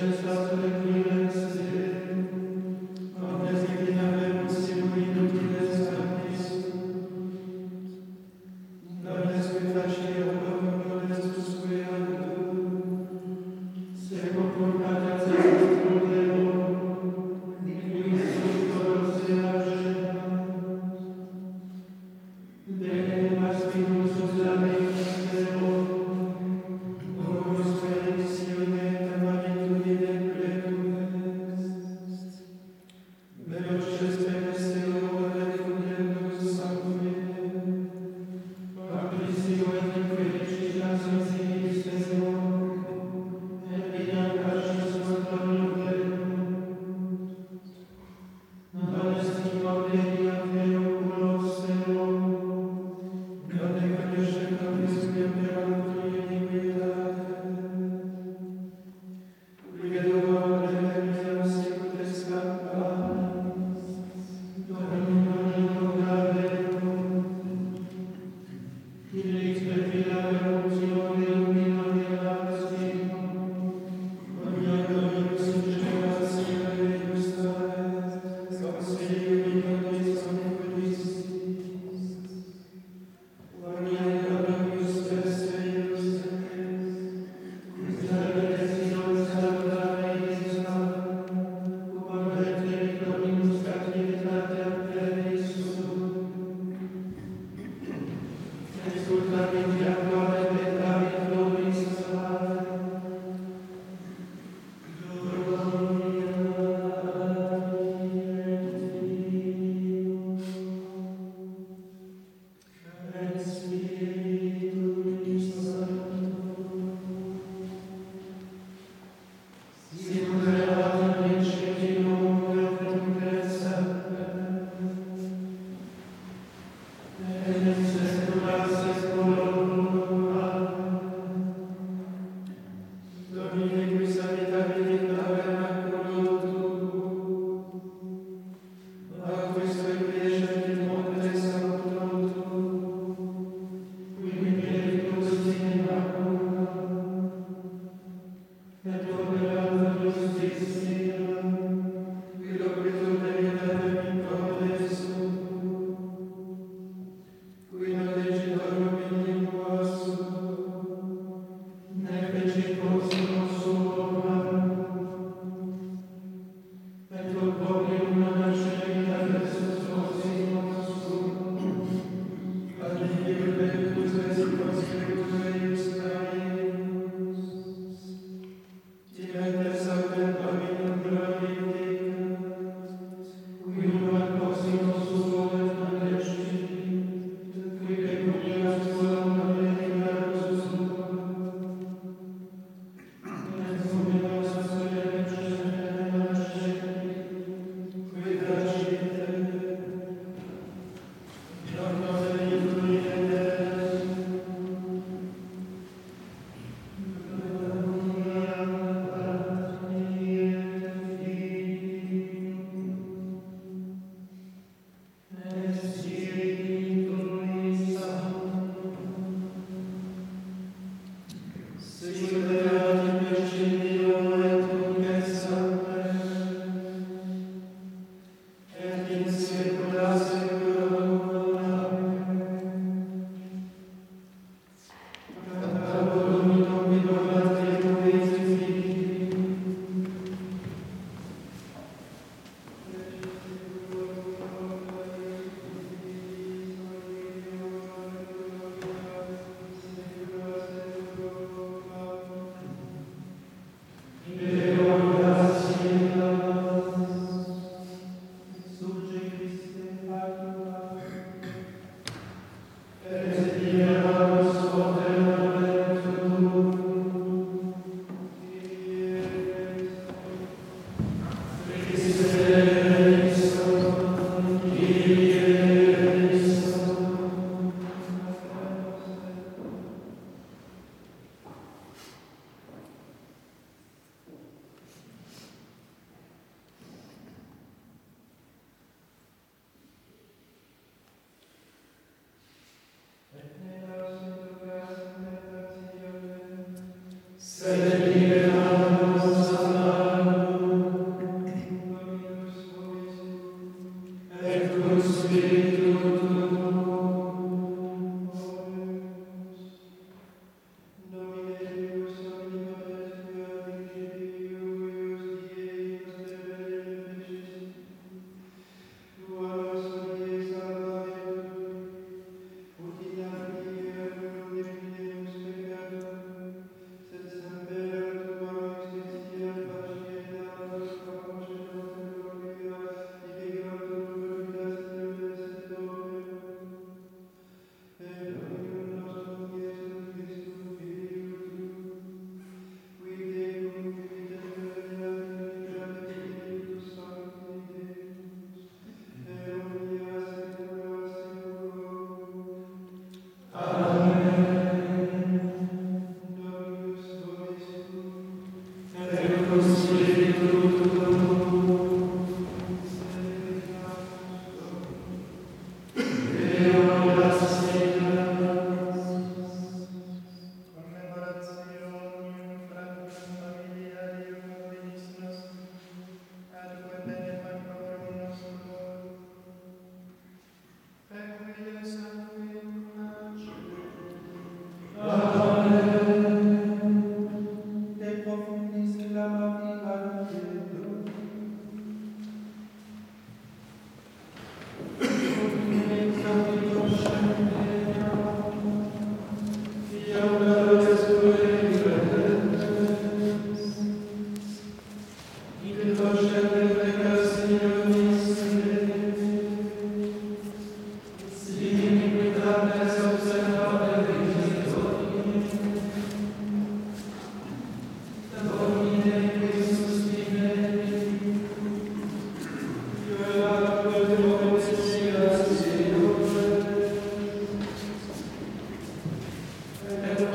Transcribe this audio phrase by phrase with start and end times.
[0.00, 0.24] Just.
[0.24, 0.39] Uh,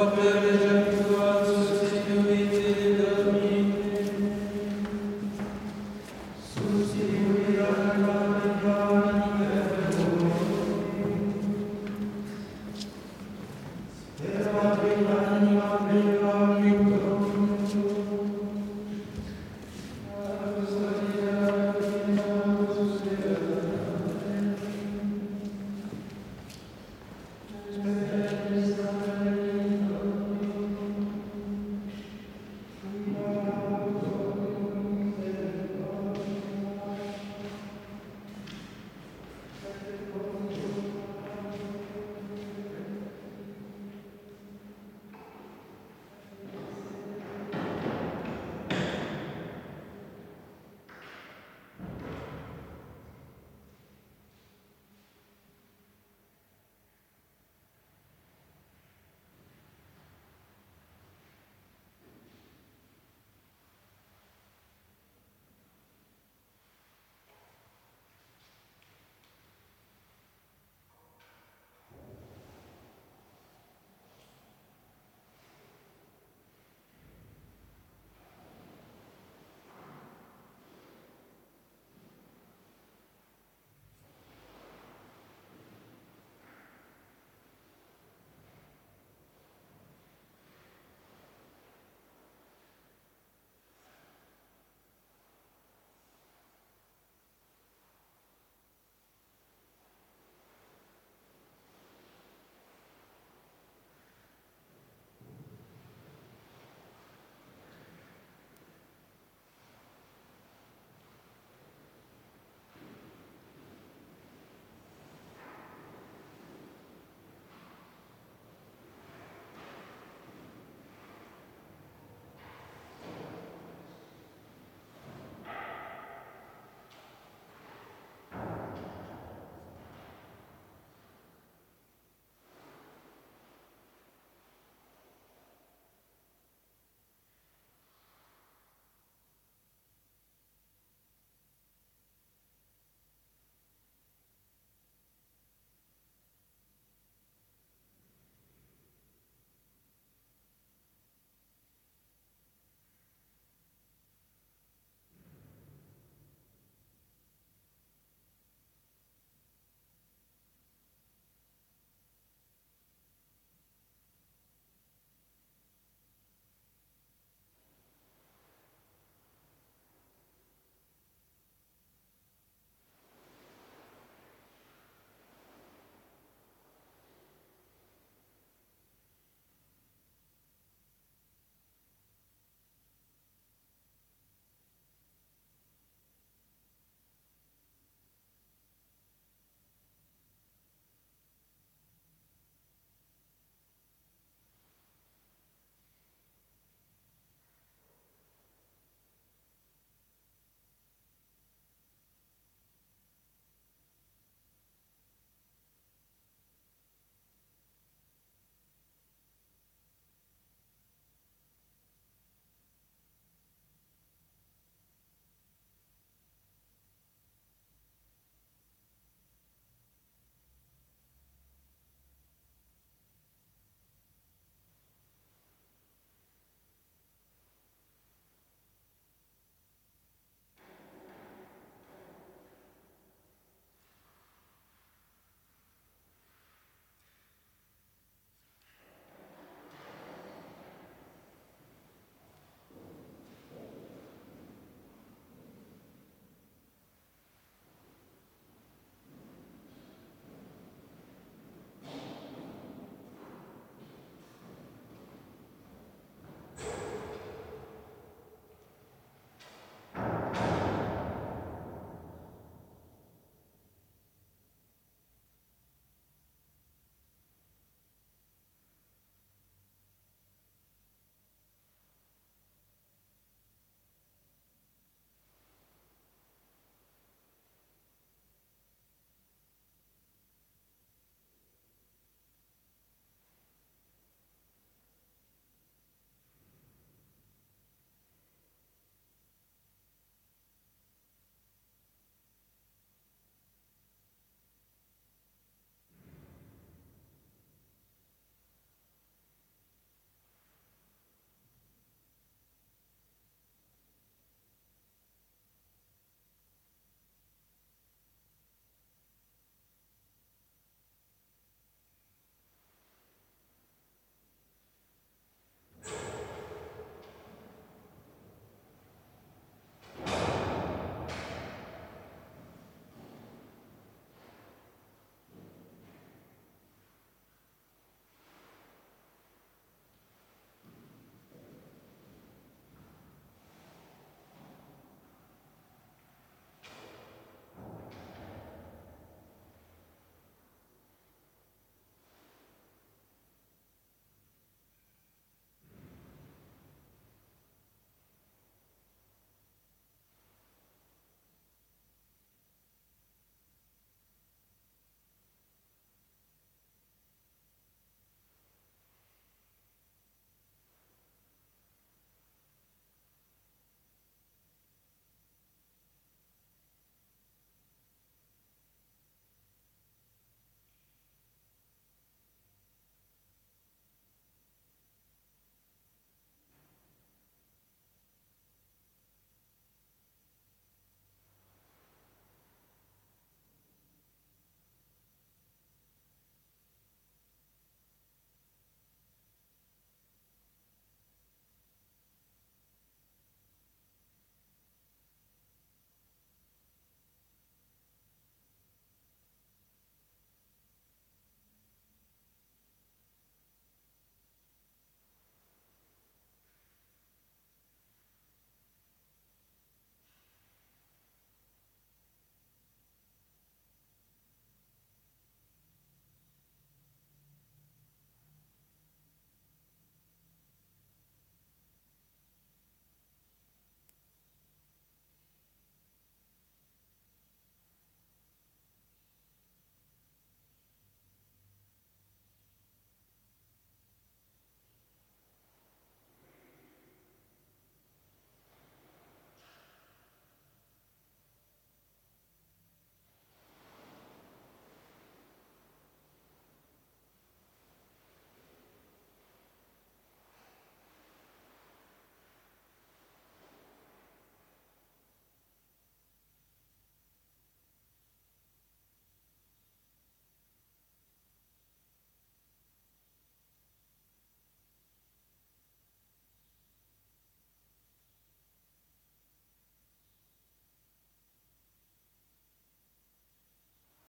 [0.00, 0.49] Lord,